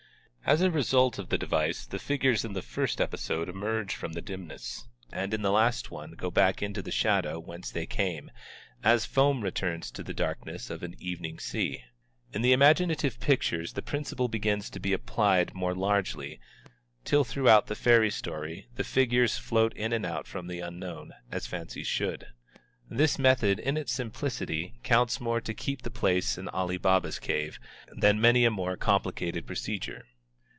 [0.43, 4.21] As a result of the device the figures in the first episode emerge from the
[4.21, 8.29] dimness and in the last one go back into the shadow whence they came,
[8.83, 11.83] as foam returns to the darkness of an evening sea.
[12.33, 16.39] In the imaginative pictures the principle begins to be applied more largely,
[17.05, 21.47] till throughout the fairy story the figures float in and out from the unknown, as
[21.47, 22.27] fancies should.
[22.89, 27.57] This method in its simplicity counts more to keep the place an Ali Baba's cave
[27.95, 30.05] than many a more complicated procedure.